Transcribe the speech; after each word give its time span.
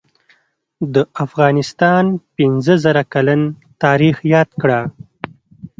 دافغانستان 0.95 2.03
پنځه 2.35 2.73
زره 2.83 3.03
کلن 3.13 3.41
تاریخ 3.83 4.15
یاد 4.33 4.49
کړه 4.61 4.79